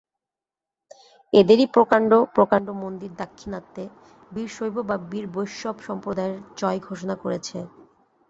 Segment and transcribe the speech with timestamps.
[1.33, 3.83] এদেরই প্রকাণ্ড প্রকাণ্ড মন্দির দাক্ষিণাত্যে
[4.31, 7.57] বীরশৈব বা বীরবৈষ্ণবসম্প্রদায়ের জয় ঘোষণা করেছে।